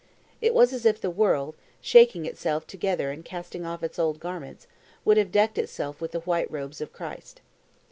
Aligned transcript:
It 0.41 0.55
was 0.55 0.73
as 0.73 0.83
if 0.87 0.99
the 0.99 1.11
world, 1.11 1.55
shaking 1.79 2.25
itself 2.25 2.65
together 2.65 3.11
and 3.11 3.23
casting 3.23 3.67
off 3.67 3.83
its 3.83 3.99
old 3.99 4.19
garments, 4.19 4.65
would 5.05 5.17
have 5.17 5.31
decked 5.31 5.59
itself 5.59 6.01
with 6.01 6.09
the 6.13 6.21
white 6.21 6.49
robes 6.49 6.81
of 6.81 6.91
Christ." 6.91 7.39